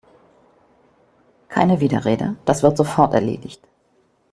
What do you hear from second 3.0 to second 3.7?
erledigt!